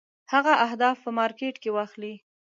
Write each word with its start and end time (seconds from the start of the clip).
هغه 0.33 0.53
اهداف 0.67 0.97
په 1.05 1.09
مارکېټ 1.19 1.55
کې 1.61 1.69
واخلي. 1.75 2.13